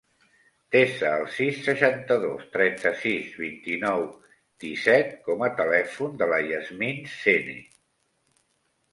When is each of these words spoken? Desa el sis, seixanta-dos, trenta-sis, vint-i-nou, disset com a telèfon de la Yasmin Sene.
Desa 0.75 1.09
el 1.15 1.25
sis, 1.33 1.57
seixanta-dos, 1.65 2.45
trenta-sis, 2.55 3.27
vint-i-nou, 3.41 4.05
disset 4.65 5.13
com 5.27 5.43
a 5.49 5.51
telèfon 5.59 6.17
de 6.23 6.29
la 6.33 6.41
Yasmin 6.53 7.03
Sene. 7.17 7.59